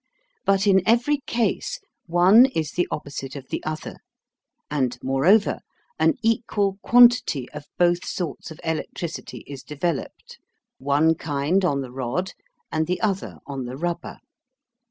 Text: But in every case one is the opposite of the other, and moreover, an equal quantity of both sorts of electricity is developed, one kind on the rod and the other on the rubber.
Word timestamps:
But 0.45 0.65
in 0.65 0.81
every 0.87 1.19
case 1.27 1.77
one 2.07 2.47
is 2.47 2.71
the 2.71 2.87
opposite 2.89 3.35
of 3.35 3.49
the 3.49 3.63
other, 3.63 3.97
and 4.71 4.97
moreover, 5.03 5.59
an 5.99 6.15
equal 6.23 6.79
quantity 6.81 7.47
of 7.51 7.65
both 7.77 8.03
sorts 8.05 8.49
of 8.49 8.59
electricity 8.63 9.43
is 9.45 9.61
developed, 9.61 10.39
one 10.79 11.13
kind 11.13 11.63
on 11.63 11.81
the 11.81 11.91
rod 11.91 12.31
and 12.71 12.87
the 12.87 12.99
other 12.99 13.37
on 13.45 13.65
the 13.65 13.77
rubber. 13.77 14.17